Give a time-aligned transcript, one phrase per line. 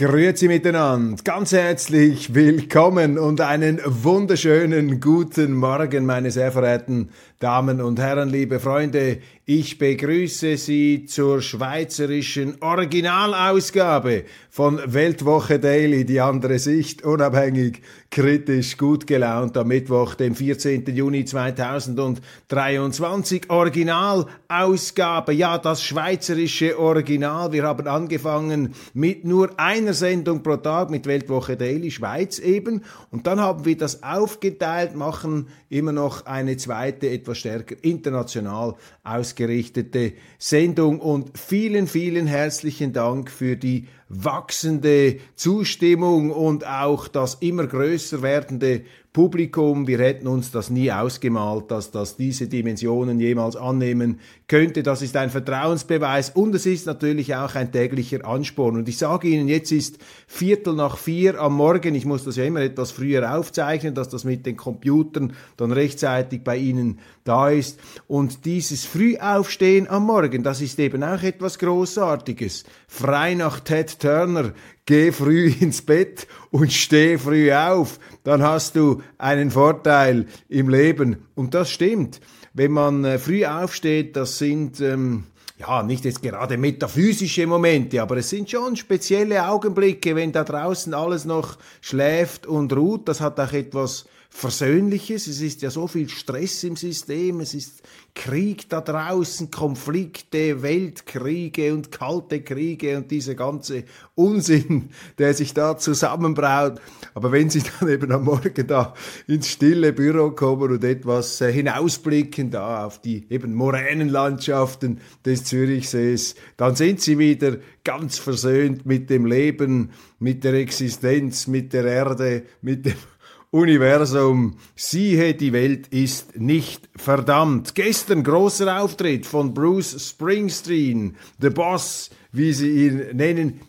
[0.00, 7.98] Grüezi miteinander, ganz herzlich willkommen und einen wunderschönen guten Morgen, meine sehr verehrten Damen und
[7.98, 9.20] Herren, liebe Freunde.
[9.46, 17.80] Ich begrüße Sie zur schweizerischen Originalausgabe von Weltwoche Daily, die andere Sicht, unabhängig,
[18.10, 20.84] kritisch, gut gelaunt am Mittwoch, dem 14.
[20.94, 23.48] Juni 2023.
[23.48, 27.52] Originalausgabe, ja, das schweizerische Original.
[27.52, 33.26] Wir haben angefangen mit nur einer Sendung pro Tag mit Weltwoche Daily Schweiz eben und
[33.26, 41.00] dann haben wir das aufgeteilt, machen immer noch eine zweite, etwas stärker international ausgerichtete Sendung.
[41.00, 48.82] Und vielen, vielen herzlichen Dank für die wachsende Zustimmung und auch das immer größer werdende
[49.12, 49.88] Publikum.
[49.88, 54.84] Wir hätten uns das nie ausgemalt, dass das diese Dimensionen jemals annehmen könnte.
[54.84, 58.76] Das ist ein Vertrauensbeweis und es ist natürlich auch ein täglicher Ansporn.
[58.76, 61.96] Und ich sage Ihnen, jetzt ist Viertel nach vier am Morgen.
[61.96, 66.44] Ich muss das ja immer etwas früher aufzeichnen, dass das mit den Computern dann rechtzeitig
[66.44, 67.80] bei Ihnen da ist.
[68.06, 72.62] Und dieses Frühaufstehen am Morgen, das ist eben auch etwas Großartiges.
[72.92, 74.52] Frei nach Ted Turner
[74.84, 81.28] geh früh ins Bett und steh früh auf, dann hast du einen Vorteil im Leben.
[81.36, 82.20] Und das stimmt.
[82.52, 85.24] Wenn man äh, früh aufsteht, das sind ähm,
[85.60, 90.94] ja, nicht jetzt gerade metaphysische Momente, aber es sind schon spezielle Augenblicke, wenn da draußen
[90.94, 93.08] alles noch schläft und ruht.
[93.08, 95.26] Das hat auch etwas Versöhnliches.
[95.26, 97.40] Es ist ja so viel Stress im System.
[97.40, 97.82] Es ist
[98.14, 103.84] Krieg da draußen, Konflikte, Weltkriege und kalte Kriege und dieser ganze
[104.14, 106.80] Unsinn, der sich da zusammenbraut.
[107.14, 108.94] Aber wenn Sie dann eben am Morgen da
[109.26, 116.36] ins stille Büro kommen und etwas äh, hinausblicken da auf die eben Moränenlandschaften des Zürichsees,
[116.56, 119.90] dann sind Sie wieder ganz versöhnt mit dem Leben,
[120.20, 122.94] mit der Existenz, mit der Erde, mit dem
[123.50, 127.74] Universum, siehe, die Welt ist nicht verdammt.
[127.74, 133.60] Gestern großer Auftritt von Bruce Springsteen, The Boss, wie sie ihn nennen.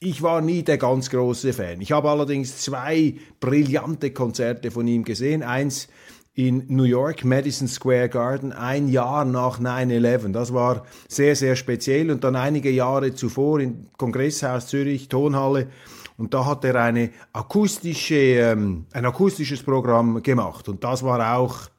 [0.00, 1.80] Ich war nie der ganz große Fan.
[1.80, 5.42] Ich habe allerdings zwei brillante Konzerte von ihm gesehen.
[5.42, 5.88] Eins
[6.34, 10.32] in New York, Madison Square Garden, ein Jahr nach 9-11.
[10.32, 12.10] Das war sehr, sehr speziell.
[12.10, 15.68] Und dann einige Jahre zuvor im Kongresshaus Zürich, Tonhalle,
[16.18, 21.71] und da hat er eine akustische, ähm, ein akustisches Programm gemacht und das war auch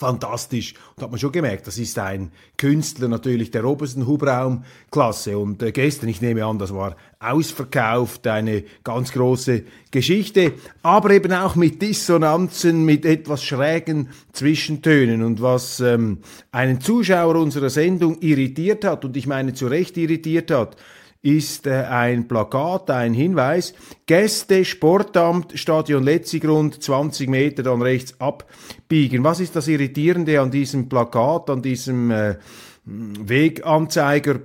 [0.00, 0.72] fantastisch.
[0.96, 5.36] Und hat man schon gemerkt, das ist ein Künstler natürlich der obersten Hubraumklasse.
[5.36, 11.32] Und äh, gestern, ich nehme an, das war ausverkauft, eine ganz große Geschichte, aber eben
[11.34, 15.22] auch mit Dissonanzen, mit etwas schrägen Zwischentönen.
[15.22, 20.50] Und was ähm, einen Zuschauer unserer Sendung irritiert hat, und ich meine zu Recht irritiert
[20.50, 20.78] hat,
[21.22, 23.74] ist äh, ein Plakat, ein Hinweis.
[24.06, 29.22] Gäste, Sportamt, Stadion Letzigrund, 20 Meter dann rechts abbiegen.
[29.22, 32.36] Was ist das Irritierende an diesem Plakat, an diesem äh,
[32.84, 34.40] Weganzeiger?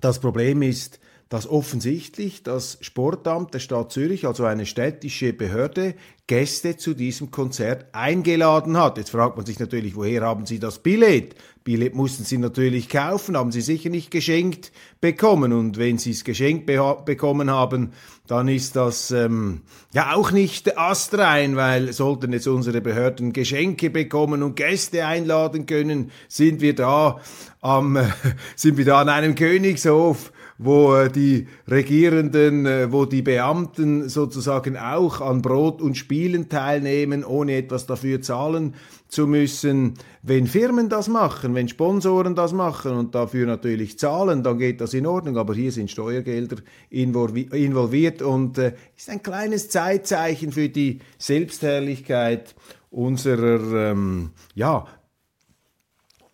[0.00, 0.98] Das Problem ist,
[1.34, 5.96] dass offensichtlich das Sportamt der Stadt Zürich, also eine städtische Behörde,
[6.28, 8.98] Gäste zu diesem Konzert eingeladen hat.
[8.98, 11.34] Jetzt fragt man sich natürlich, woher haben Sie das Billett?
[11.64, 15.52] Billett mussten Sie natürlich kaufen, haben Sie sicher nicht geschenkt bekommen.
[15.52, 17.94] Und wenn Sie es geschenkt be bekommen haben,
[18.28, 19.62] dann ist das ähm,
[19.92, 26.12] ja auch nicht astrein, weil sollten jetzt unsere Behörden Geschenke bekommen und Gäste einladen können,
[26.28, 27.18] sind wir da
[27.60, 28.04] am, äh,
[28.54, 34.76] sind wir da an einem Königshof wo äh, die Regierenden, äh, wo die Beamten sozusagen
[34.76, 38.74] auch an Brot und Spielen teilnehmen, ohne etwas dafür zahlen
[39.08, 39.94] zu müssen.
[40.22, 44.94] Wenn Firmen das machen, wenn Sponsoren das machen und dafür natürlich zahlen, dann geht das
[44.94, 45.36] in Ordnung.
[45.36, 46.56] Aber hier sind Steuergelder
[46.90, 52.54] involviert und äh, ist ein kleines Zeitzeichen für die Selbstherrlichkeit
[52.90, 54.86] unserer ähm, ja,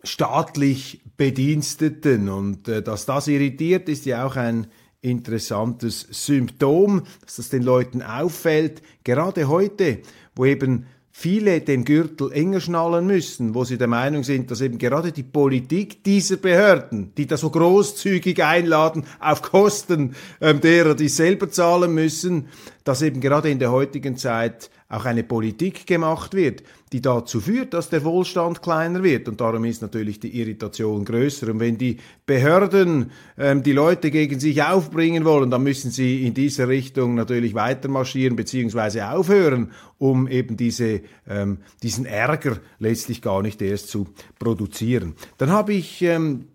[0.03, 2.29] staatlich Bediensteten.
[2.29, 4.65] Und äh, dass das irritiert, ist ja auch ein
[5.01, 8.81] interessantes Symptom, dass das den Leuten auffällt.
[9.03, 9.99] Gerade heute,
[10.35, 14.79] wo eben viele den Gürtel enger schnallen müssen, wo sie der Meinung sind, dass eben
[14.79, 21.07] gerade die Politik dieser Behörden, die da so großzügig einladen, auf Kosten ähm, derer, die
[21.07, 22.47] selber zahlen müssen,
[22.83, 27.73] dass eben gerade in der heutigen Zeit auch eine Politik gemacht wird, die dazu führt,
[27.73, 29.29] dass der Wohlstand kleiner wird.
[29.29, 31.49] Und darum ist natürlich die Irritation größer.
[31.49, 36.33] Und wenn die Behörden ähm, die Leute gegen sich aufbringen wollen, dann müssen sie in
[36.33, 39.01] dieser Richtung natürlich weitermarschieren bzw.
[39.03, 44.09] aufhören, um eben diese, ähm, diesen Ärger letztlich gar nicht erst zu
[44.39, 45.15] produzieren.
[45.37, 46.47] Dann habe ich ähm,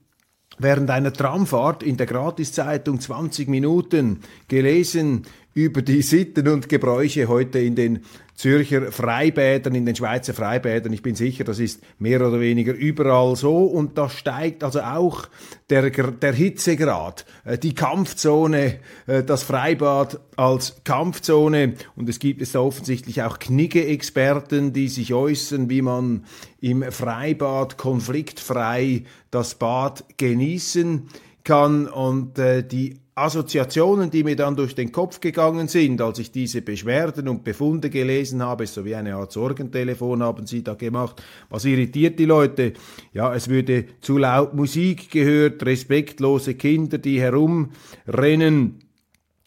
[0.59, 7.59] während einer Tramfahrt in der Gratiszeitung 20 Minuten gelesen über die Sitten und Gebräuche heute
[7.59, 8.01] in den
[8.37, 10.93] Zürcher Freibädern, in den Schweizer Freibädern.
[10.93, 13.65] Ich bin sicher, das ist mehr oder weniger überall so.
[13.65, 15.27] Und da steigt also auch
[15.71, 21.75] der, der Hitzegrad, äh, die Kampfzone, äh, das Freibad als Kampfzone.
[21.97, 26.27] Und es gibt es da offensichtlich auch Knigge-Experten, die sich äußern, wie man
[26.61, 31.09] im Freibad konfliktfrei das Bad genießen
[31.43, 31.89] kann.
[31.89, 36.61] Und äh, die Assoziationen, die mir dann durch den Kopf gegangen sind, als ich diese
[36.61, 41.23] Beschwerden und Befunde gelesen habe, so wie eine Art Sorgentelefon haben sie da gemacht.
[41.49, 42.75] Was irritiert die Leute?
[43.15, 48.81] Ja, es würde zu laut Musik gehört, respektlose Kinder, die herumrennen.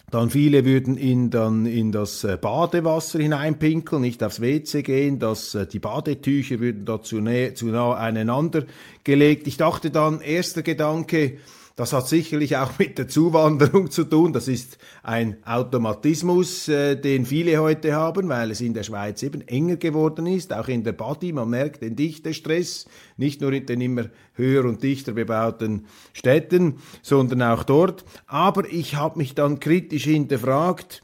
[0.09, 5.53] Dann viele würden in, dann in das äh, Badewasser hineinpinkeln, nicht aufs WC gehen, dass
[5.53, 7.23] äh, die Badetücher würden da zu,
[7.53, 8.65] zu nah aneinander
[9.03, 9.45] gelegt.
[9.45, 11.37] Ich dachte dann, erster Gedanke,
[11.79, 14.33] das hat sicherlich auch mit der Zuwanderung zu tun.
[14.33, 19.47] Das ist ein Automatismus, äh, den viele heute haben, weil es in der Schweiz eben
[19.47, 21.31] enger geworden ist, auch in der Body.
[21.31, 22.85] Man merkt den Dichtestress,
[23.15, 28.03] nicht nur in den immer höher und dichter bebauten Städten, sondern auch dort.
[28.27, 31.01] Aber ich habe mich dann kritisch hinterfragt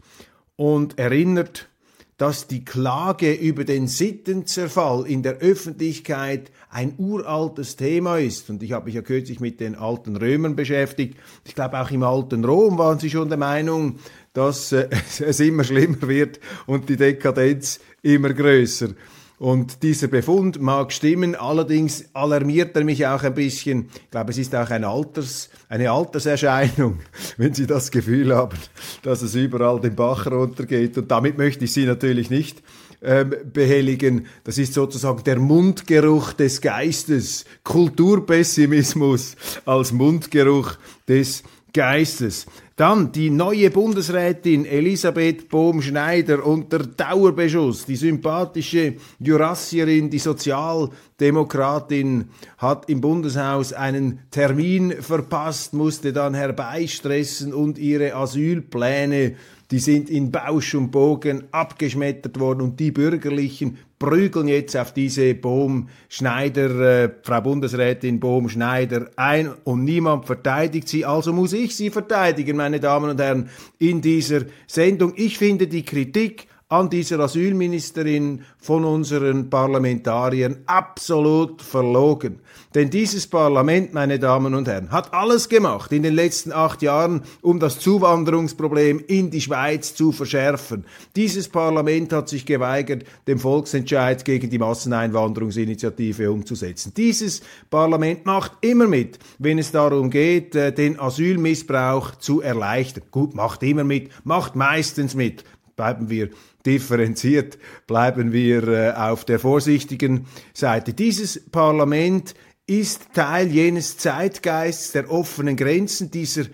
[0.57, 1.69] und erinnert,
[2.17, 8.49] dass die Klage über den Sittenzerfall in der Öffentlichkeit ein uraltes Thema ist.
[8.49, 11.17] Und ich habe mich ja kürzlich mit den alten Römern beschäftigt.
[11.43, 13.99] Ich glaube, auch im alten Rom waren sie schon der Meinung,
[14.33, 14.87] dass äh,
[15.19, 18.89] es immer schlimmer wird und die Dekadenz immer größer.
[19.37, 23.89] Und dieser Befund mag stimmen, allerdings alarmiert er mich auch ein bisschen.
[23.93, 26.99] Ich glaube, es ist auch ein Alters, eine Alterserscheinung,
[27.37, 28.57] wenn Sie das Gefühl haben,
[29.03, 30.97] dass es überall den Bach runtergeht.
[30.97, 32.63] Und damit möchte ich Sie natürlich nicht
[33.01, 34.25] ähm, behelligen.
[34.45, 37.43] Das ist sozusagen der Mundgeruch des Geistes.
[37.63, 39.35] Kulturpessimismus
[39.65, 40.77] als Mundgeruch
[41.07, 41.43] des
[41.73, 42.45] Geistes.
[42.77, 47.85] Dann die neue Bundesrätin Elisabeth Bohm-Schneider unter Dauerbeschuss.
[47.85, 57.77] Die sympathische Jurassierin, die Sozialdemokratin hat im Bundeshaus einen Termin verpasst, musste dann herbeistressen und
[57.77, 59.37] ihre Asylpläne
[59.71, 65.33] die sind in Bausch und Bogen abgeschmettert worden und die Bürgerlichen prügeln jetzt auf diese
[65.33, 71.05] Bohm-Schneider, äh, Frau Bundesrätin Bohm-Schneider ein und niemand verteidigt sie.
[71.05, 75.13] Also muss ich sie verteidigen, meine Damen und Herren, in dieser Sendung.
[75.15, 82.39] Ich finde die Kritik an dieser Asylministerin von unseren Parlamentariern absolut verlogen.
[82.73, 87.21] Denn dieses Parlament, meine Damen und Herren, hat alles gemacht in den letzten acht Jahren,
[87.43, 90.85] um das Zuwanderungsproblem in die Schweiz zu verschärfen.
[91.15, 96.93] Dieses Parlament hat sich geweigert, den Volksentscheid gegen die Masseneinwanderungsinitiative umzusetzen.
[96.97, 103.03] Dieses Parlament macht immer mit, wenn es darum geht, äh, den Asylmissbrauch zu erleichtern.
[103.11, 105.43] Gut, macht immer mit, macht meistens mit.
[105.75, 106.29] Bleiben wir
[106.65, 107.57] differenziert,
[107.87, 110.93] bleiben wir äh, auf der vorsichtigen Seite.
[110.93, 112.35] Dieses Parlament
[112.67, 116.45] ist Teil jenes Zeitgeists der offenen Grenzen, dieser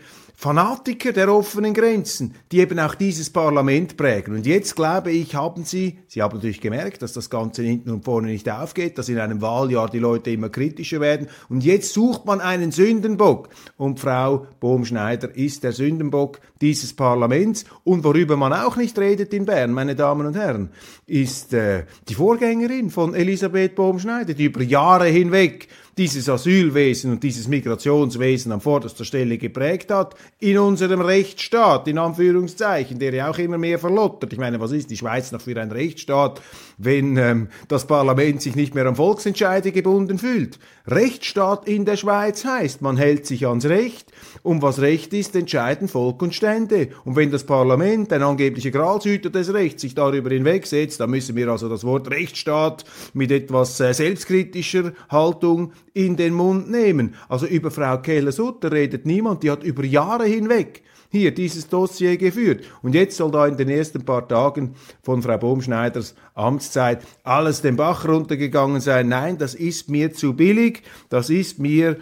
[0.41, 4.33] Fanatiker der offenen Grenzen, die eben auch dieses Parlament prägen.
[4.33, 8.03] Und jetzt glaube ich, haben Sie, Sie haben natürlich gemerkt, dass das Ganze hinten und
[8.03, 11.27] vorne nicht aufgeht, dass in einem Wahljahr die Leute immer kritischer werden.
[11.47, 13.49] Und jetzt sucht man einen Sündenbock.
[13.77, 17.65] Und Frau Bohm-Schneider ist der Sündenbock dieses Parlaments.
[17.83, 20.71] Und worüber man auch nicht redet in Bern, meine Damen und Herren,
[21.05, 25.67] ist äh, die Vorgängerin von Elisabeth Bohm-Schneider, die über Jahre hinweg
[25.97, 32.99] dieses Asylwesen und dieses Migrationswesen an vorderster Stelle geprägt hat, in unserem Rechtsstaat, in Anführungszeichen,
[32.99, 34.31] der ja auch immer mehr verlottert.
[34.33, 36.41] Ich meine, was ist die Schweiz noch für ein Rechtsstaat,
[36.77, 40.59] wenn ähm, das Parlament sich nicht mehr an Volksentscheide gebunden fühlt?
[40.87, 44.11] Rechtsstaat in der Schweiz heißt, man hält sich ans Recht,
[44.43, 46.89] um was Recht ist, entscheiden Volk und Stände.
[47.05, 51.49] Und wenn das Parlament, ein angeblicher Gralshüter des Rechts, sich darüber hinwegsetzt, dann müssen wir
[51.49, 57.15] also das Wort Rechtsstaat mit etwas äh, selbstkritischer Haltung in den Mund nehmen.
[57.29, 62.63] Also über Frau Keller-Sutter redet niemand, die hat über Jahre hinweg hier dieses Dossier geführt.
[62.81, 67.75] Und jetzt soll da in den ersten paar Tagen von Frau Bohmschneiders Amtszeit alles den
[67.75, 69.09] Bach runtergegangen sein.
[69.09, 71.97] Nein, das ist mir zu billig, das ist mir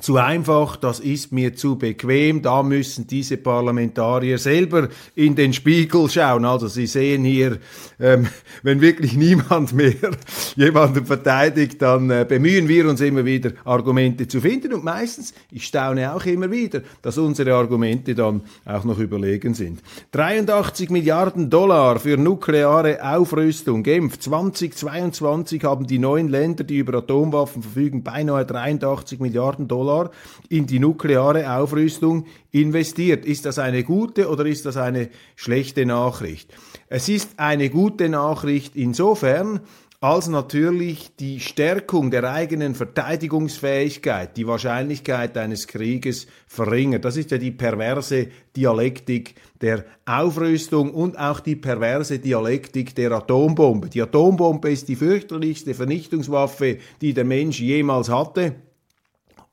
[0.00, 6.08] zu einfach, das ist mir zu bequem, da müssen diese Parlamentarier selber in den Spiegel
[6.08, 6.44] schauen.
[6.44, 7.58] Also Sie sehen hier,
[7.98, 8.28] ähm,
[8.62, 9.94] wenn wirklich niemand mehr
[10.56, 15.64] jemanden verteidigt, dann äh, bemühen wir uns immer wieder Argumente zu finden und meistens, ich
[15.64, 19.80] staune auch immer wieder, dass unsere Argumente dann auch noch überlegen sind.
[20.12, 23.82] 83 Milliarden Dollar für nukleare Aufrüstung.
[23.82, 30.10] Genf 2022 haben die neuen Länder, die über Atomwaffen verfügen, beinahe 83 Milliarden Dollar Dollar
[30.48, 33.24] in die nukleare Aufrüstung investiert.
[33.24, 36.52] Ist das eine gute oder ist das eine schlechte Nachricht?
[36.88, 39.60] Es ist eine gute Nachricht insofern,
[40.00, 47.04] als natürlich die Stärkung der eigenen Verteidigungsfähigkeit die Wahrscheinlichkeit eines Krieges verringert.
[47.04, 53.88] Das ist ja die perverse Dialektik der Aufrüstung und auch die perverse Dialektik der Atombombe.
[53.88, 58.54] Die Atombombe ist die fürchterlichste Vernichtungswaffe, die der Mensch jemals hatte.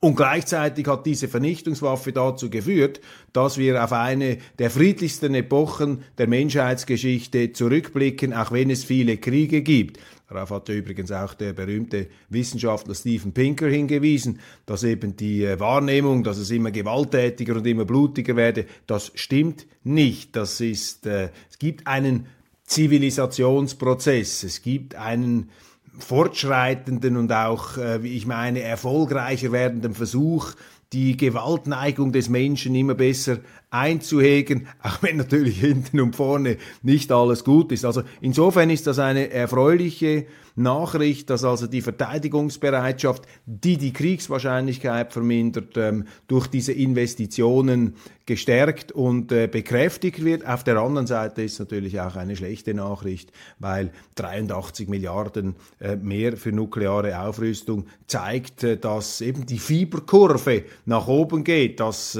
[0.05, 3.01] Und gleichzeitig hat diese Vernichtungswaffe dazu geführt,
[3.33, 9.63] dass wir auf eine der friedlichsten Epochen der Menschheitsgeschichte zurückblicken, auch wenn es viele Kriege
[9.63, 9.99] gibt.
[10.29, 16.23] Darauf hat übrigens auch der berühmte Wissenschaftler Steven Pinker hingewiesen, dass eben die äh, Wahrnehmung,
[16.23, 20.35] dass es immer gewalttätiger und immer blutiger werde, das stimmt nicht.
[20.35, 22.27] Das ist, äh, es gibt einen
[22.65, 25.49] Zivilisationsprozess, es gibt einen
[25.99, 30.53] fortschreitenden und auch, äh, wie ich meine, erfolgreicher werdenden Versuch,
[30.93, 33.37] die Gewaltneigung des Menschen immer besser
[33.75, 37.85] einzuhegen, auch wenn natürlich hinten und vorne nicht alles gut ist.
[37.85, 45.75] Also insofern ist das eine erfreuliche Nachricht, dass also die Verteidigungsbereitschaft, die die Kriegswahrscheinlichkeit vermindert,
[45.75, 50.47] ähm, durch diese Investitionen gestärkt und äh, bekräftigt wird.
[50.47, 56.37] Auf der anderen Seite ist natürlich auch eine schlechte Nachricht, weil 83 Milliarden äh, mehr
[56.37, 62.17] für nukleare Aufrüstung zeigt, äh, dass eben die Fieberkurve nach oben geht, dass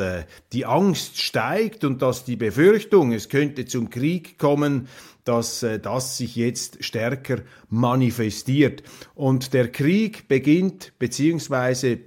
[0.52, 1.45] die Angst steigt
[1.84, 4.88] und dass die Befürchtung, es könnte zum Krieg kommen,
[5.24, 8.84] dass äh, das sich jetzt stärker manifestiert.
[9.16, 12.00] Und der Krieg beginnt, beziehungsweise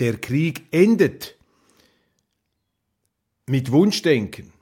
[0.00, 1.36] der Krieg endet
[3.46, 4.52] mit Wunschdenken.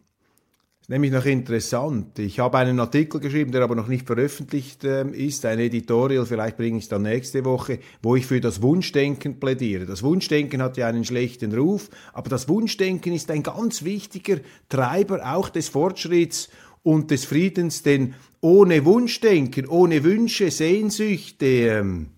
[0.91, 2.19] Nämlich noch interessant.
[2.19, 6.57] Ich habe einen Artikel geschrieben, der aber noch nicht veröffentlicht äh, ist, ein Editorial, vielleicht
[6.57, 9.87] bringe ich es dann nächste Woche, wo ich für das Wunschdenken plädiere.
[9.87, 15.33] Das Wunschdenken hat ja einen schlechten Ruf, aber das Wunschdenken ist ein ganz wichtiger Treiber
[15.33, 16.49] auch des Fortschritts
[16.83, 22.09] und des Friedens, denn ohne Wunschdenken, ohne Wünsche, Sehnsüchte, ähm,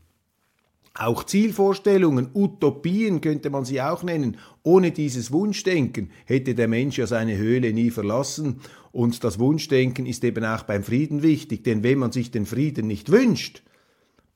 [0.94, 7.06] auch Zielvorstellungen, Utopien könnte man sie auch nennen, ohne dieses Wunschdenken hätte der Mensch ja
[7.06, 8.60] seine Höhle nie verlassen.
[8.92, 12.86] Und das Wunschdenken ist eben auch beim Frieden wichtig, denn wenn man sich den Frieden
[12.86, 13.62] nicht wünscht,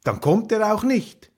[0.03, 1.31] dann kommt er auch nicht.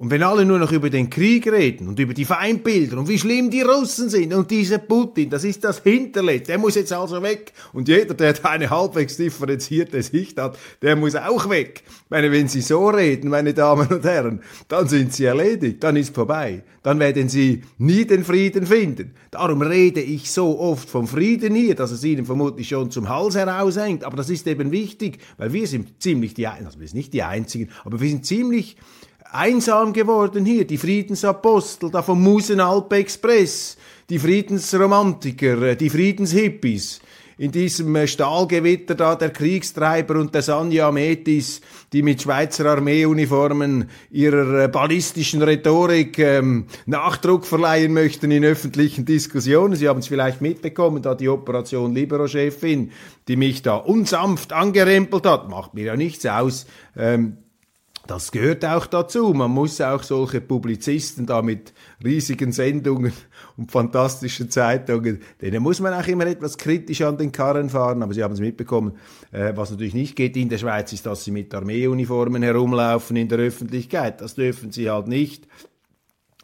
[0.00, 3.18] Und wenn alle nur noch über den Krieg reden und über die Feindbilder und wie
[3.18, 7.20] schlimm die Russen sind und dieser Putin, das ist das Hinterletzte, der muss jetzt also
[7.20, 7.52] weg.
[7.72, 11.82] Und jeder, der da eine halbwegs differenzierte Sicht hat, der muss auch weg.
[11.84, 15.96] Ich meine, wenn Sie so reden, meine Damen und Herren, dann sind Sie erledigt, dann
[15.96, 16.62] ist vorbei.
[16.84, 19.14] Dann werden Sie nie den Frieden finden.
[19.32, 23.34] Darum rede ich so oft vom Frieden hier, dass es Ihnen vermutlich schon zum Hals
[23.34, 24.04] heraushängt.
[24.04, 27.24] Aber das ist eben wichtig, weil wir sind ziemlich die, also wir sind nicht die
[27.24, 28.76] Einzigen, aber wir sind ziemlich
[29.30, 33.76] einsam geworden hier, die Friedensapostel da vom Musenalp Express,
[34.08, 37.00] die Friedensromantiker, äh, die Friedenshippies,
[37.38, 41.60] in diesem äh, Stahlgewitter da der Kriegstreiber und der Sanja Metis,
[41.92, 49.76] die mit Schweizer Armeeuniformen ihrer äh, ballistischen Rhetorik ähm, Nachdruck verleihen möchten in öffentlichen Diskussionen.
[49.76, 52.90] Sie haben es vielleicht mitbekommen, da die Operation Libero-Chefin,
[53.28, 56.66] die mich da unsanft angerempelt hat, macht mir ja nichts aus.
[56.96, 57.38] Ähm,
[58.08, 59.34] das gehört auch dazu.
[59.34, 63.12] Man muss auch solche Publizisten da mit riesigen Sendungen
[63.58, 68.02] und fantastischen Zeitungen, denen muss man auch immer etwas kritisch an den Karren fahren.
[68.02, 68.96] Aber Sie haben es mitbekommen,
[69.30, 73.28] äh, was natürlich nicht geht in der Schweiz, ist, dass Sie mit Armeeuniformen herumlaufen in
[73.28, 74.22] der Öffentlichkeit.
[74.22, 75.46] Das dürfen Sie halt nicht.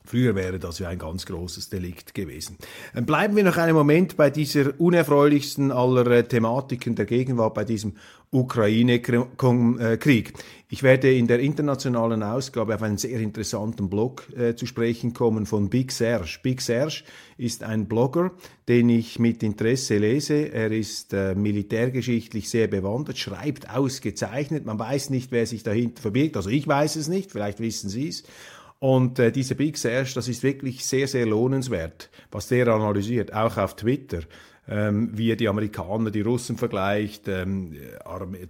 [0.07, 2.59] Früher wäre das ja ein ganz großes Delikt gewesen.
[2.93, 7.65] Dann bleiben wir noch einen Moment bei dieser unerfreulichsten aller äh, Thematiken der Gegenwart, bei
[7.65, 7.95] diesem
[8.31, 10.35] Ukraine-Krieg.
[10.69, 15.47] Ich werde in der internationalen Ausgabe auf einen sehr interessanten Blog äh, zu sprechen kommen
[15.47, 16.39] von Big Serge.
[16.43, 17.05] Big Serge
[17.39, 18.33] ist ein Blogger,
[18.69, 20.53] den ich mit Interesse lese.
[20.53, 24.67] Er ist äh, militärgeschichtlich sehr bewandert, schreibt ausgezeichnet.
[24.67, 26.37] Man weiß nicht, wer sich dahinter verbirgt.
[26.37, 28.25] Also ich weiß es nicht, vielleicht wissen Sie es.
[28.79, 33.57] Und äh, diese Big Serge, das ist wirklich sehr, sehr lohnenswert, was der analysiert, auch
[33.57, 34.21] auf Twitter.
[34.67, 37.77] Ähm, wie er die Amerikaner, die Russen vergleicht, ähm,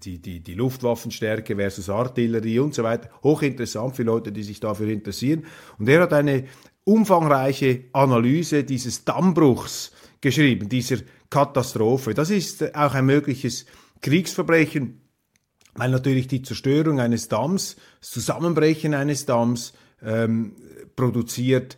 [0.04, 3.10] die, die, die Luftwaffenstärke versus Artillerie und so weiter.
[3.24, 5.44] Hochinteressant für Leute, die sich dafür interessieren.
[5.76, 6.44] Und er hat eine
[6.84, 9.90] umfangreiche Analyse dieses Dammbruchs
[10.20, 10.98] geschrieben, dieser
[11.30, 12.14] Katastrophe.
[12.14, 13.66] Das ist auch ein mögliches
[14.00, 15.00] Kriegsverbrechen,
[15.74, 20.52] weil natürlich die Zerstörung eines Damms, das Zusammenbrechen eines Damms ähm,
[20.96, 21.76] produziert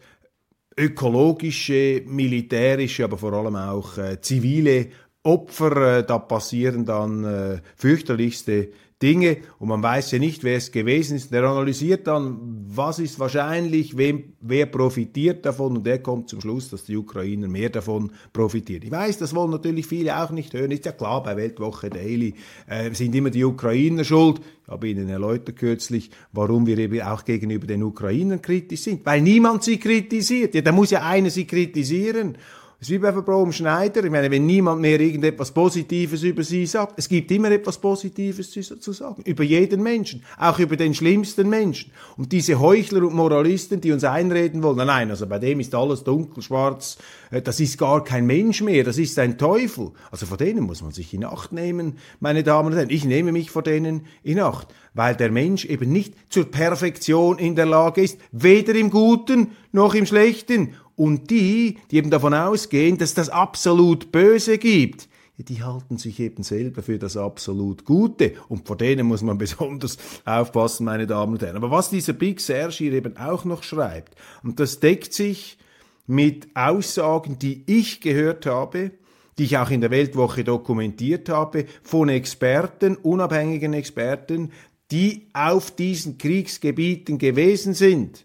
[0.76, 4.88] ökologische, militärische, aber vor allem auch äh, zivile
[5.23, 5.99] Opfer.
[5.99, 8.68] Äh, da passieren dann äh, fürchterlichste
[9.03, 11.31] Dinge und man weiß ja nicht, wer es gewesen ist.
[11.31, 16.71] Der analysiert dann, was ist wahrscheinlich, wem, wer profitiert davon und der kommt zum Schluss,
[16.71, 18.83] dass die Ukrainer mehr davon profitieren.
[18.85, 20.71] Ich weiß, das wollen natürlich viele auch nicht hören.
[20.71, 22.35] Ist ja klar, bei Weltwoche Daily
[22.67, 24.41] äh, sind immer die Ukrainer schuld.
[24.62, 29.05] Ich habe Ihnen erläutert kürzlich, warum wir eben auch gegenüber den Ukrainern kritisch sind.
[29.05, 30.55] Weil niemand sie kritisiert.
[30.55, 32.38] Ja, da muss ja einer sie kritisieren.
[32.78, 34.04] Es ist wie bei Frau Schneider.
[34.04, 38.50] Ich meine, wenn niemand mehr irgendetwas Positives über sie sagt, es gibt immer etwas Positives
[38.50, 39.23] zu sagen.
[39.25, 40.23] Über jeden Menschen.
[40.37, 41.90] Auch über den schlimmsten Menschen.
[42.18, 45.75] Und diese Heuchler und Moralisten, die uns einreden wollen, nein, nein, also bei dem ist
[45.75, 46.99] alles dunkel, schwarz,
[47.30, 49.92] äh, das ist gar kein Mensch mehr, das ist ein Teufel.
[50.11, 52.90] Also vor denen muss man sich in Acht nehmen, meine Damen und Herren.
[52.90, 57.56] Ich nehme mich vor denen in Acht, weil der Mensch eben nicht zur Perfektion in
[57.56, 60.75] der Lage ist, weder im Guten noch im Schlechten.
[60.97, 66.43] Und die, die eben davon ausgehen, dass das absolut Böse gibt, die halten sich eben
[66.43, 68.33] selber für das absolut Gute.
[68.49, 71.57] Und vor denen muss man besonders aufpassen, meine Damen und Herren.
[71.57, 75.59] Aber was dieser Big Serge hier eben auch noch schreibt, und das deckt sich
[76.07, 78.93] mit Aussagen, die ich gehört habe,
[79.38, 84.53] die ich auch in der Weltwoche dokumentiert habe, von Experten, unabhängigen Experten,
[84.91, 88.25] die auf diesen Kriegsgebieten gewesen sind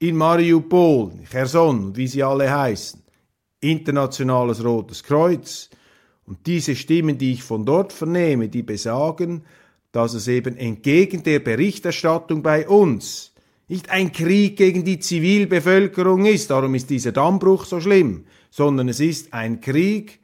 [0.00, 3.02] in Mariupol, Cherson, wie sie alle heißen,
[3.60, 5.68] Internationales Rotes Kreuz.
[6.24, 9.44] Und diese Stimmen, die ich von dort vernehme, die besagen,
[9.92, 13.34] dass es eben entgegen der Berichterstattung bei uns
[13.68, 19.00] nicht ein Krieg gegen die Zivilbevölkerung ist, darum ist dieser Dammbruch so schlimm, sondern es
[19.00, 20.20] ist ein Krieg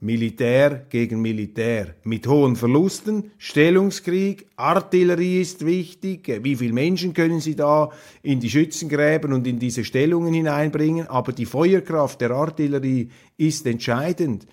[0.00, 1.94] Militär gegen Militär.
[2.04, 7.88] Mit hohen Verlusten, Stellungskrieg, Artillerie ist wichtig, wie viele Menschen können Sie da
[8.22, 14.46] in die Schützengräben und in diese Stellungen hineinbringen, aber die Feuerkraft der Artillerie ist entscheidend.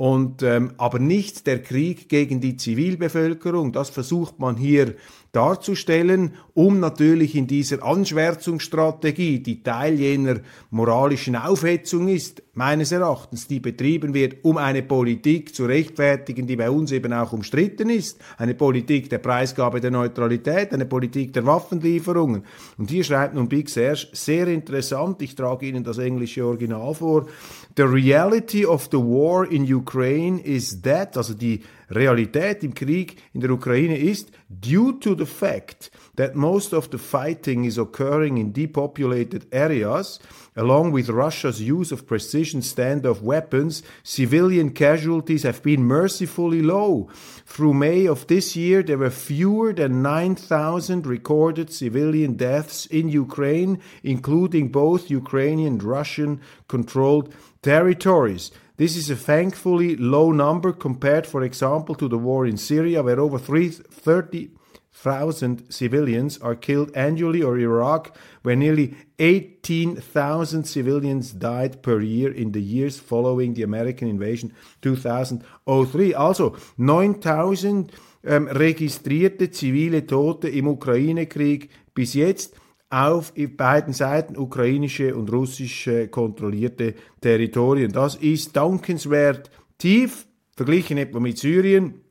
[0.00, 4.94] Und, ähm, aber nicht der Krieg gegen die Zivilbevölkerung, das versucht man hier
[5.32, 13.60] darzustellen, um natürlich in dieser Anschwärzungsstrategie, die Teil jener moralischen Aufhetzung ist, meines Erachtens, die
[13.60, 18.54] betrieben wird, um eine Politik zu rechtfertigen, die bei uns eben auch umstritten ist, eine
[18.54, 22.42] Politik der Preisgabe der Neutralität, eine Politik der Waffenlieferungen.
[22.76, 27.26] Und hier schreibt nun Big Serge sehr interessant, ich trage Ihnen das englische Original vor,
[27.74, 33.40] The reality of the war in Ukraine is that, also die Realität im Krieg in
[33.40, 38.52] der Ukraine ist, due to the fact that most of the fighting is occurring in
[38.52, 40.20] depopulated areas,
[40.56, 47.08] along with Russia's use of precision standoff weapons, civilian casualties have been mercifully low.
[47.44, 53.80] Through May of this year, there were fewer than 9,000 recorded civilian deaths in Ukraine,
[54.04, 58.50] including both Ukrainian and Russian controlled territories.
[58.80, 63.20] This is a thankfully low number compared, for example, to the war in Syria, where
[63.20, 72.32] over 30,000 civilians are killed annually, or Iraq, where nearly 18,000 civilians died per year
[72.32, 76.14] in the years following the American invasion 2003.
[76.14, 77.92] Also 9,000
[78.24, 82.54] ähm, um, registrierte zivile Tote im Ukraine-Krieg bis jetzt
[82.90, 87.92] auf beiden Seiten ukrainische und russische kontrollierte Territorien.
[87.92, 90.26] Das ist dankenswert tief,
[90.56, 92.02] verglichen etwa mit Syrien,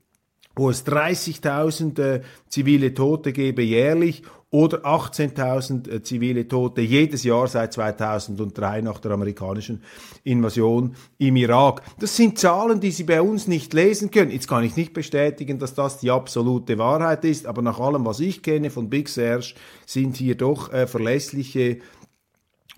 [0.59, 7.47] wo es 30.000 äh, zivile Tote gäbe jährlich oder 18.000 äh, zivile Tote jedes Jahr
[7.47, 9.83] seit 2003 nach der amerikanischen
[10.23, 11.83] Invasion im Irak.
[11.99, 14.31] Das sind Zahlen, die Sie bei uns nicht lesen können.
[14.31, 18.19] Jetzt kann ich nicht bestätigen, dass das die absolute Wahrheit ist, aber nach allem, was
[18.19, 19.53] ich kenne von Big Serge,
[19.85, 21.79] sind hier doch äh, verlässliche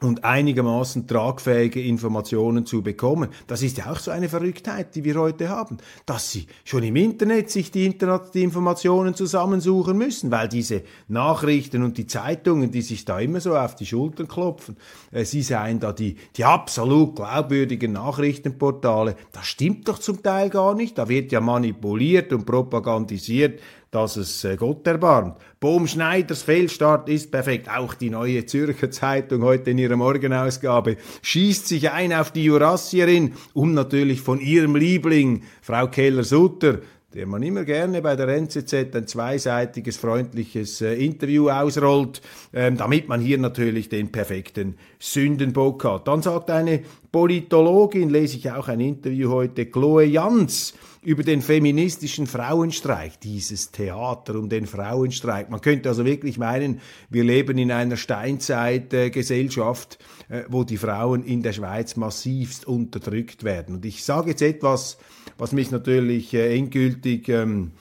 [0.02, 3.30] und einigermaßen tragfähige Informationen zu bekommen.
[3.48, 6.96] Das ist ja auch so eine Verrücktheit, die wir heute haben, dass Sie schon im
[6.96, 12.82] Internet sich die, Internet die Informationen zusammensuchen müssen, weil diese Nachrichten und die Zeitungen, die
[12.82, 14.76] sich da immer so auf die Schultern klopfen,
[15.12, 19.16] äh, sie seien da die, die absolut glaubwürdigen Nachrichtenportale.
[19.32, 20.98] Das stimmt doch zum Teil gar nicht.
[20.98, 23.60] Da wird ja manipuliert und propagandisiert,
[23.92, 25.38] dass es äh, Gott erbarmt.
[25.60, 27.70] Bohm Schneiders Fehlstart ist perfekt.
[27.70, 33.34] Auch die neue Zürcher Zeitung heute in ihrer Morgenausgabe schießt sich ein auf die Jurassierin,
[33.54, 36.80] um natürlich von ihrem Liebling, Frau Keller-Sutter,
[37.14, 42.22] der man immer gerne bei der NZZ ein zweiseitiges, freundliches äh, Interview ausrollt,
[42.54, 46.08] ähm, damit man hier natürlich den perfekten Sündenbock hat.
[46.08, 52.28] Dann sagt eine Politologin, lese ich auch ein Interview heute, Chloe Jans, über den feministischen
[52.28, 55.50] Frauenstreik, dieses Theater um den Frauenstreik.
[55.50, 59.98] Man könnte also wirklich meinen, wir leben in einer Steinzeitgesellschaft,
[60.30, 63.76] äh, wo die Frauen in der Schweiz massivst unterdrückt werden.
[63.76, 64.98] Und ich sage jetzt etwas,
[65.38, 67.72] was mich natürlich äh, endgültig ähm,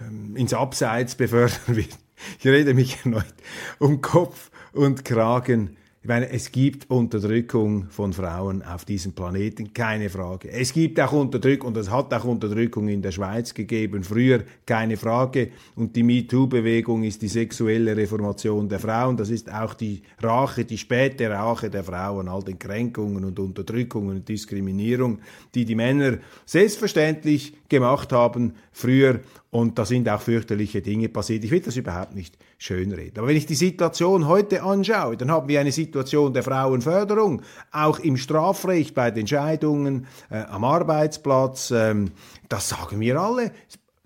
[0.00, 1.98] ähm, ins Abseits befördern wird.
[2.38, 3.34] Ich rede mich erneut
[3.78, 10.08] um Kopf und Kragen ich meine, es gibt Unterdrückung von Frauen auf diesem Planeten, keine
[10.08, 10.48] Frage.
[10.48, 14.96] Es gibt auch Unterdrückung, und es hat auch Unterdrückung in der Schweiz gegeben, früher keine
[14.96, 15.50] Frage.
[15.74, 19.16] Und die MeToo-Bewegung ist die sexuelle Reformation der Frauen.
[19.16, 24.18] Das ist auch die Rache, die späte Rache der Frauen, all den Kränkungen und Unterdrückungen
[24.18, 25.18] und Diskriminierung,
[25.56, 31.44] die die Männer selbstverständlich gemacht haben früher und da sind auch fürchterliche Dinge passiert.
[31.44, 33.18] Ich will das überhaupt nicht schönreden.
[33.18, 37.98] Aber wenn ich die Situation heute anschaue, dann haben wir eine Situation der Frauenförderung, auch
[37.98, 41.70] im Strafrecht, bei den Scheidungen, äh, am Arbeitsplatz.
[41.70, 42.12] Ähm,
[42.48, 43.52] das sagen wir alle.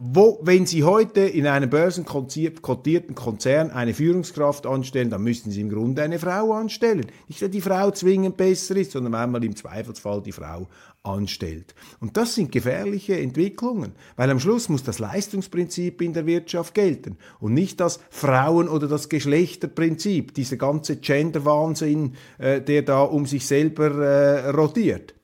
[0.05, 5.69] Wo, wenn Sie heute in einem börsenkotierten Konzern eine Führungskraft anstellen, dann müssten Sie im
[5.69, 7.07] Grunde eine Frau anstellen.
[7.29, 10.67] Nicht, weil die Frau zwingend besser ist, sondern einmal im Zweifelsfall die Frau
[11.05, 11.77] anstellt.
[12.01, 17.17] Und das sind gefährliche Entwicklungen, weil am Schluss muss das Leistungsprinzip in der Wirtschaft gelten
[17.39, 23.47] und nicht das Frauen- oder das Geschlechterprinzip, dieser ganze Gender-Wahnsinn, äh, der da um sich
[23.47, 25.15] selber äh, rotiert.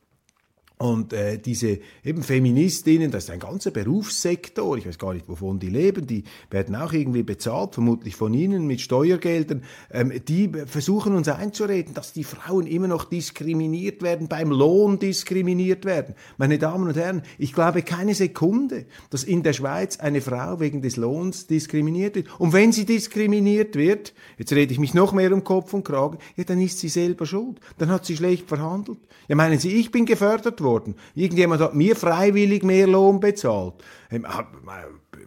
[0.79, 5.59] Und äh, diese eben Feministinnen, das ist ein ganzer Berufssektor, ich weiß gar nicht, wovon
[5.59, 11.17] die leben, die werden auch irgendwie bezahlt, vermutlich von Ihnen mit Steuergeldern, ähm, die versuchen
[11.17, 16.15] uns einzureden, dass die Frauen immer noch diskriminiert werden, beim Lohn diskriminiert werden.
[16.37, 20.81] Meine Damen und Herren, ich glaube keine Sekunde, dass in der Schweiz eine Frau wegen
[20.81, 22.29] des Lohns diskriminiert wird.
[22.39, 26.19] Und wenn sie diskriminiert wird, jetzt rede ich mich noch mehr um Kopf und Kragen,
[26.37, 28.99] ja, dann ist sie selber schuld, dann hat sie schlecht verhandelt.
[29.27, 30.68] Ja, meinen Sie, ich bin gefördert worden?
[30.69, 30.95] Worden.
[31.15, 33.75] Irgendjemand hat mir freiwillig mehr Lohn bezahlt.
[34.11, 34.27] Ähm,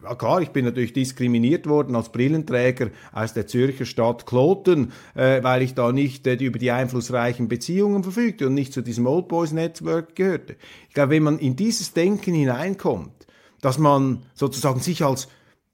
[0.04, 5.44] ja, klar, ich bin natürlich diskriminiert worden als Brillenträger aus der Zürcher Stadt Kloten, äh,
[5.44, 9.28] weil ich da nicht äh, über die einflussreichen Beziehungen verfügte und nicht zu diesem Old
[9.28, 10.56] Boys Network gehörte.
[10.88, 13.28] Ich glaube, wenn man in dieses Denken hineinkommt,
[13.62, 15.28] dass man sozusagen sich als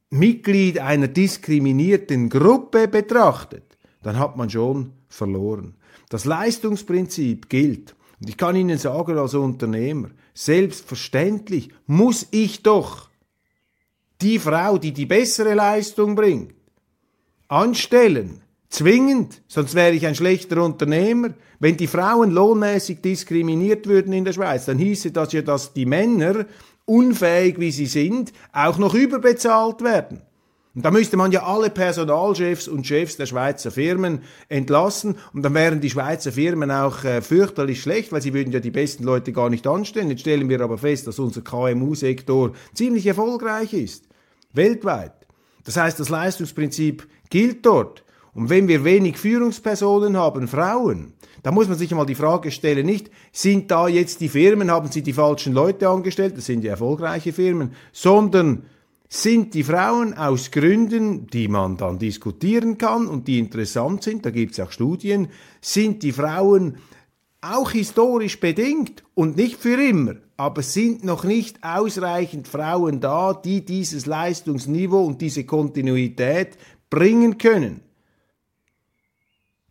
[0.10, 5.76] Mitglied einer diskriminierten Gruppe betrachtet, dann hat man schon verloren.
[6.10, 7.97] Das Leistungsprinzip gilt.
[8.20, 13.10] Und ich kann Ihnen sagen als Unternehmer, selbstverständlich muss ich doch
[14.22, 16.56] die Frau, die die bessere Leistung bringt,
[17.48, 18.42] anstellen.
[18.70, 21.34] Zwingend, sonst wäre ich ein schlechter Unternehmer.
[21.60, 25.86] Wenn die Frauen lohnmäßig diskriminiert würden in der Schweiz, dann hieße das ja, dass die
[25.86, 26.46] Männer,
[26.86, 30.22] unfähig wie sie sind, auch noch überbezahlt werden.
[30.78, 35.56] Und da müsste man ja alle Personalchefs und Chefs der Schweizer Firmen entlassen und dann
[35.56, 39.34] wären die Schweizer Firmen auch äh, fürchterlich schlecht, weil sie würden ja die besten Leute
[39.34, 40.12] gar nicht anstellen.
[40.12, 44.06] Jetzt stellen wir aber fest, dass unser KMU-Sektor ziemlich erfolgreich ist.
[44.54, 45.14] Weltweit.
[45.66, 48.04] Das heißt, das Leistungsprinzip gilt dort.
[48.36, 52.86] Und wenn wir wenig Führungspersonen haben, Frauen, da muss man sich einmal die Frage stellen,
[52.86, 56.70] nicht, sind da jetzt die Firmen, haben sie die falschen Leute angestellt, das sind ja
[56.70, 58.68] erfolgreiche Firmen, sondern
[59.10, 64.32] sind die Frauen aus Gründen, die man dann diskutieren kann und die interessant sind, da
[64.32, 65.30] gibt es auch Studien,
[65.62, 66.78] sind die Frauen
[67.42, 73.64] auch historisch bedingt und nicht für immer, aber sind noch nicht ausreichend Frauen da, die
[73.64, 76.58] dieses Leistungsniveau und diese Kontinuität
[76.90, 77.82] bringen können.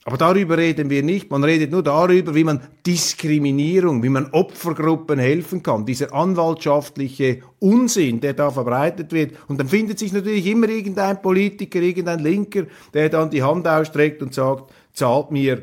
[0.06, 1.32] Aber darüber reden wir nicht.
[1.32, 5.84] Man redet nur darüber, wie man Diskriminierung, wie man Opfergruppen helfen kann.
[5.84, 9.36] Dieser anwaltschaftliche Unsinn, der da verbreitet wird.
[9.48, 14.22] Und dann findet sich natürlich immer irgendein Politiker, irgendein Linker, der dann die Hand ausstreckt
[14.22, 15.62] und sagt, zahlt mir,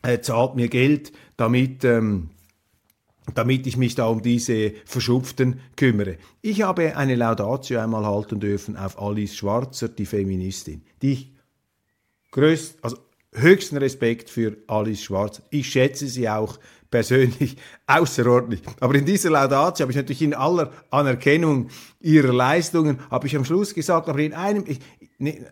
[0.00, 2.30] äh, zahlt mir Geld, damit, ähm,
[3.34, 6.16] damit ich mich da um diese Verschupften kümmere.
[6.40, 11.32] Ich habe eine Laudatio einmal halten dürfen auf Alice Schwarzer, die Feministin, die ich
[12.30, 12.96] größt, also
[13.40, 15.42] höchsten Respekt für Alice Schwarz.
[15.50, 16.58] Ich schätze sie auch
[16.90, 18.62] persönlich außerordentlich.
[18.80, 21.68] Aber in dieser Laudatio habe ich natürlich in aller Anerkennung
[22.00, 24.80] ihrer Leistungen, habe ich am Schluss gesagt, aber in einem, ich,
[25.18, 25.42] nee,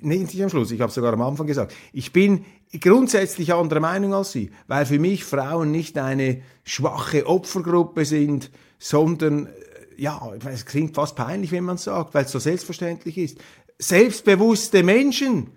[0.00, 2.44] nicht am Schluss, ich habe sogar am Anfang gesagt, ich bin
[2.80, 9.46] grundsätzlich anderer Meinung als Sie, weil für mich Frauen nicht eine schwache Opfergruppe sind, sondern,
[9.46, 9.50] äh,
[9.98, 13.38] ja, es klingt fast peinlich, wenn man es sagt, weil es so selbstverständlich ist,
[13.78, 15.50] selbstbewusste Menschen,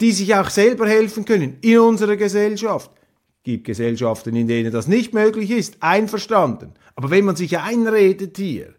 [0.00, 2.90] die sich auch selber helfen können in unserer Gesellschaft.
[3.42, 6.72] Gibt Gesellschaften, in denen das nicht möglich ist, einverstanden.
[6.94, 8.74] Aber wenn man sich einredet hier,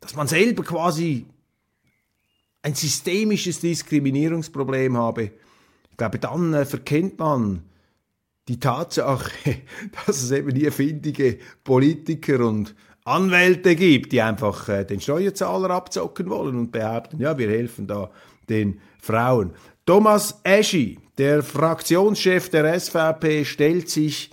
[0.00, 1.26] dass man selber quasi
[2.62, 5.30] ein systemisches Diskriminierungsproblem habe,
[5.90, 7.62] ich glaube, dann äh, verkennt man
[8.48, 9.30] die Tatsache,
[10.06, 16.28] dass es eben hier findige Politiker und Anwälte gibt, die einfach äh, den Steuerzahler abzocken
[16.28, 18.10] wollen und behaupten, ja, wir helfen da
[18.48, 19.52] den Frauen.
[19.86, 24.30] Thomas Eschi, der Fraktionschef der SVP, stellt sich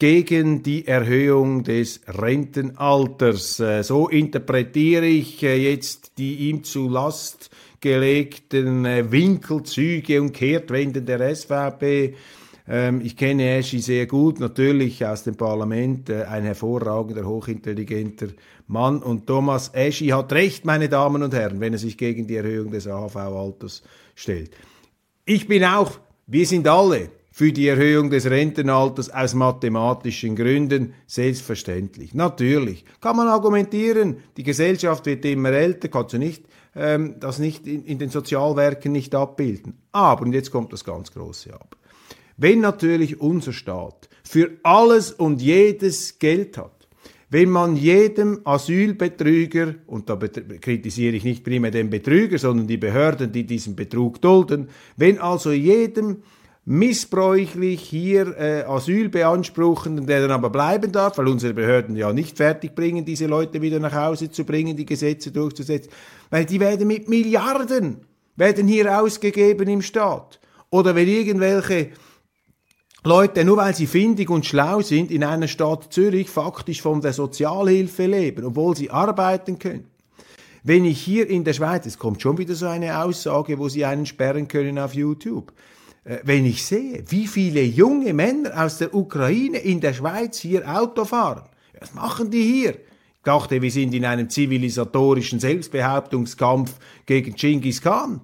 [0.00, 3.60] gegen die Erhöhung des Rentenalters.
[3.60, 11.06] Äh, so interpretiere ich äh, jetzt die ihm zu Last gelegten äh, Winkelzüge und Kehrtwenden
[11.06, 12.16] der SVP.
[12.66, 18.30] Ähm, ich kenne Eschi sehr gut, natürlich aus dem Parlament, ein hervorragender, hochintelligenter
[18.66, 19.04] Mann.
[19.04, 22.72] Und Thomas Eschi hat recht, meine Damen und Herren, wenn er sich gegen die Erhöhung
[22.72, 23.84] des AHV-Alters
[24.16, 24.50] stellt.
[25.28, 25.90] Ich bin auch,
[26.28, 32.14] wir sind alle für die Erhöhung des Rentenalters aus mathematischen Gründen selbstverständlich.
[32.14, 36.44] Natürlich kann man argumentieren, die Gesellschaft wird immer älter, kannst du nicht
[36.76, 39.82] ähm, das nicht in, in den Sozialwerken nicht abbilden.
[39.90, 41.76] Aber und jetzt kommt das ganz große Aber.
[42.36, 46.75] Wenn natürlich unser Staat für alles und jedes Geld hat,
[47.28, 53.32] wenn man jedem Asylbetrüger, und da kritisiere ich nicht primär den Betrüger, sondern die Behörden,
[53.32, 56.18] die diesen Betrug dulden, wenn also jedem
[56.68, 62.36] missbräuchlich hier äh, Asyl beanspruchen, der dann aber bleiben darf, weil unsere Behörden ja nicht
[62.36, 65.92] fertig bringen, diese Leute wieder nach Hause zu bringen, die Gesetze durchzusetzen,
[66.28, 67.98] weil die werden mit Milliarden,
[68.34, 70.40] werden hier ausgegeben im Staat.
[70.70, 71.90] Oder wenn irgendwelche
[73.06, 77.12] Leute, nur weil sie findig und schlau sind, in einer Stadt Zürich faktisch von der
[77.12, 79.86] Sozialhilfe leben, obwohl sie arbeiten können.
[80.64, 83.84] Wenn ich hier in der Schweiz, es kommt schon wieder so eine Aussage, wo sie
[83.84, 85.52] einen sperren können auf YouTube,
[86.02, 90.68] äh, wenn ich sehe, wie viele junge Männer aus der Ukraine in der Schweiz hier
[90.68, 91.44] Auto fahren,
[91.78, 92.70] was machen die hier?
[92.70, 96.74] Ich dachte, wir sind in einem zivilisatorischen Selbstbehauptungskampf
[97.06, 98.20] gegen Genghis Khan.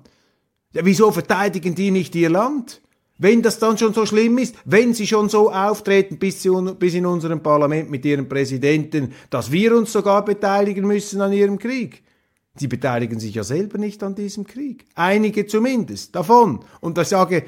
[0.72, 2.82] Ja, wieso verteidigen die nicht ihr Land?
[3.22, 6.44] Wenn das dann schon so schlimm ist, wenn sie schon so auftreten bis,
[6.80, 11.56] bis in unserem Parlament mit ihrem Präsidenten, dass wir uns sogar beteiligen müssen an ihrem
[11.56, 12.02] Krieg.
[12.56, 14.86] Sie beteiligen sich ja selber nicht an diesem Krieg.
[14.96, 16.64] Einige zumindest davon.
[16.80, 17.44] Und ich sage,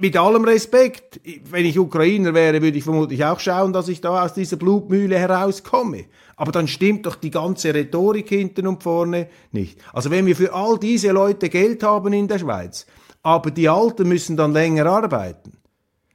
[0.00, 4.24] mit allem Respekt, wenn ich Ukrainer wäre, würde ich vermutlich auch schauen, dass ich da
[4.24, 6.06] aus dieser Blutmühle herauskomme.
[6.34, 9.78] Aber dann stimmt doch die ganze Rhetorik hinten und vorne nicht.
[9.92, 12.86] Also wenn wir für all diese Leute Geld haben in der Schweiz,
[13.24, 15.56] aber die Alten müssen dann länger arbeiten.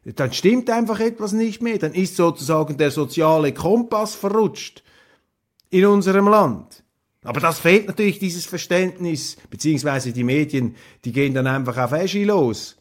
[0.06, 1.80] Dann stimmt einfach etwas nicht mehr.
[1.80, 4.84] Dann ist sozusagen der soziale Kompass verrutscht
[5.72, 6.84] in unserem Land.
[7.24, 12.24] Aber das fehlt natürlich dieses Verständnis, beziehungsweise die Medien, die gehen dann einfach auf Eschi
[12.24, 12.78] los,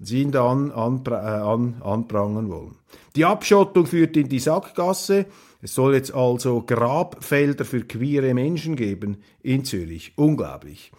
[0.00, 2.76] sie ihn dann an, äh, an, anprangern wollen.
[3.14, 5.26] Die Abschottung führt in die Sackgasse.
[5.62, 10.14] Es soll jetzt also Grabfelder für queere Menschen geben in Zürich.
[10.16, 10.90] Unglaublich.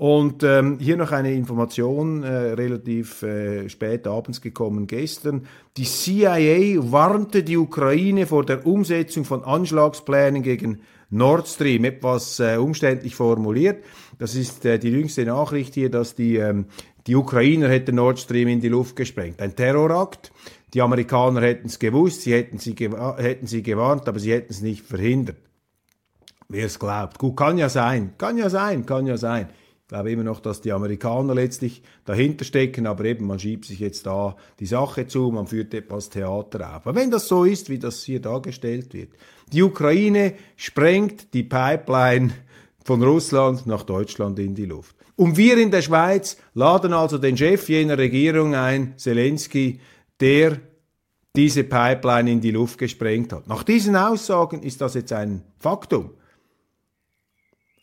[0.00, 5.46] Und ähm, hier noch eine Information, äh, relativ äh, spät abends gekommen gestern.
[5.76, 12.56] Die CIA warnte die Ukraine vor der Umsetzung von Anschlagsplänen gegen Nord Stream, etwas äh,
[12.56, 13.84] umständlich formuliert.
[14.18, 16.64] Das ist äh, die jüngste Nachricht hier, dass die, ähm,
[17.06, 19.42] die Ukrainer hätten Nord Stream in die Luft gesprengt.
[19.42, 20.32] Ein Terrorakt.
[20.72, 24.62] Die Amerikaner hätten es gewusst, sie hätten sie, hätten sie gewarnt, aber sie hätten es
[24.62, 25.36] nicht verhindert.
[26.48, 27.18] Wer es glaubt.
[27.18, 29.50] Gut, kann ja sein, kann ja sein, kann ja sein
[29.90, 34.06] glaube immer noch, dass die Amerikaner letztlich dahinter stecken, aber eben man schiebt sich jetzt
[34.06, 36.86] da die Sache zu, man führt etwas Theater auf.
[36.86, 39.10] Aber wenn das so ist, wie das hier dargestellt wird,
[39.52, 42.30] die Ukraine sprengt die Pipeline
[42.84, 44.94] von Russland nach Deutschland in die Luft.
[45.16, 49.80] Und wir in der Schweiz laden also den Chef jener Regierung ein, Zelensky,
[50.20, 50.58] der
[51.34, 53.48] diese Pipeline in die Luft gesprengt hat.
[53.48, 56.10] Nach diesen Aussagen ist das jetzt ein Faktum.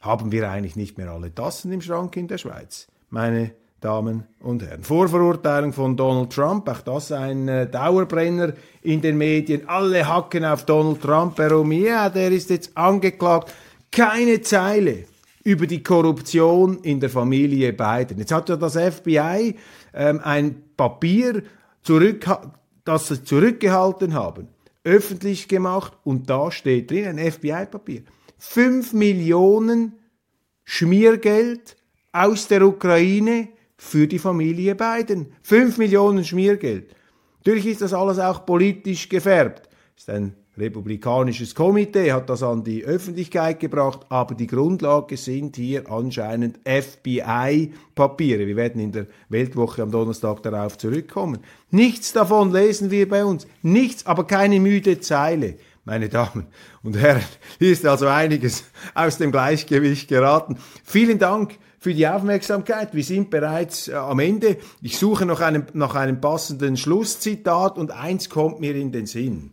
[0.02, 2.88] Haben wir eigentlich nicht mehr alle Tassen im Schrank in der Schweiz?
[3.10, 4.84] Meine Damen und Herren.
[4.84, 9.68] Vorverurteilung von Donald Trump, auch das ein äh, Dauerbrenner in den Medien.
[9.68, 11.72] Alle hacken auf Donald Trump herum.
[11.72, 13.54] Ja, der ist jetzt angeklagt.
[13.92, 15.06] Keine Zeile
[15.44, 18.18] über die Korruption in der Familie Biden.
[18.18, 19.56] Jetzt hat ja das FBI
[19.94, 21.44] ähm, ein Papier,
[21.84, 22.26] zurück,
[22.84, 24.50] das sie zurückgehalten haben,
[24.84, 28.02] öffentlich gemacht und da steht drin ein FBI-Papier.
[28.38, 29.94] 5 Millionen
[30.64, 31.76] Schmiergeld
[32.12, 35.28] aus der Ukraine für die Familie Biden.
[35.44, 36.96] 5 Millionen Schmiergeld.
[37.40, 39.70] Natürlich ist das alles auch politisch gefärbt.
[39.96, 45.90] Ist ein republikanisches Komitee, hat das an die Öffentlichkeit gebracht, aber die Grundlage sind hier
[45.90, 48.48] anscheinend FBI-Papiere.
[48.48, 51.40] Wir werden in der Weltwoche am Donnerstag darauf zurückkommen.
[51.70, 53.48] Nichts davon lesen wir bei uns.
[53.62, 55.56] Nichts, aber keine müde Zeile.
[55.88, 56.48] Meine Damen
[56.84, 57.24] und Herren,
[57.60, 60.58] hier ist also einiges aus dem Gleichgewicht geraten.
[60.84, 62.94] Vielen Dank für die Aufmerksamkeit.
[62.94, 64.58] Wir sind bereits äh, am Ende.
[64.82, 69.52] Ich suche noch einen, nach einem passenden Schlusszitat und eins kommt mir in den Sinn.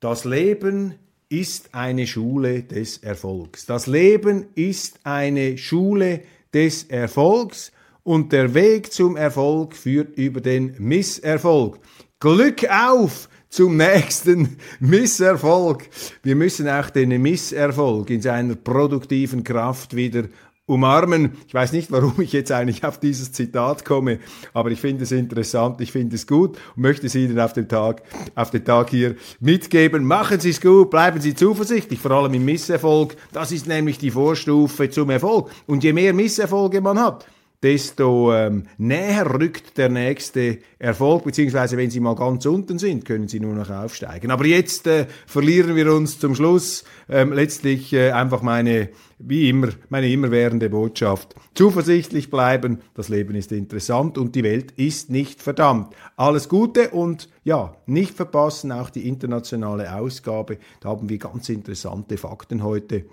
[0.00, 0.96] Das Leben
[1.30, 3.64] ist eine Schule des Erfolgs.
[3.64, 6.20] Das Leben ist eine Schule
[6.52, 7.72] des Erfolgs
[8.02, 11.78] und der Weg zum Erfolg führt über den Misserfolg.
[12.18, 15.88] Glück auf zum nächsten Misserfolg.
[16.22, 20.24] Wir müssen auch den Misserfolg in seiner produktiven Kraft wieder
[20.66, 21.32] umarmen.
[21.48, 24.20] Ich weiß nicht, warum ich jetzt eigentlich auf dieses Zitat komme,
[24.54, 27.68] aber ich finde es interessant, ich finde es gut und möchte es Ihnen auf den
[27.68, 28.02] Tag,
[28.36, 30.04] auf den Tag hier mitgeben.
[30.04, 33.16] Machen Sie es gut, bleiben Sie zuversichtlich, vor allem im Misserfolg.
[33.32, 35.50] Das ist nämlich die Vorstufe zum Erfolg.
[35.66, 37.26] Und je mehr Misserfolge man hat,
[37.62, 43.28] desto ähm, näher rückt der nächste Erfolg, beziehungsweise wenn Sie mal ganz unten sind, können
[43.28, 44.30] Sie nur noch aufsteigen.
[44.30, 49.68] Aber jetzt äh, verlieren wir uns zum Schluss ähm, letztlich äh, einfach meine, wie immer,
[49.90, 51.34] meine immerwährende Botschaft.
[51.54, 55.94] Zuversichtlich bleiben, das Leben ist interessant und die Welt ist nicht verdammt.
[56.16, 60.58] Alles Gute und ja, nicht verpassen auch die internationale Ausgabe.
[60.80, 63.04] Da haben wir ganz interessante Fakten heute,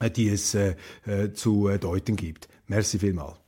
[0.00, 0.74] äh, die es äh,
[1.06, 2.48] äh zu äh, deuten gibt.
[2.66, 3.47] Merci vielmals.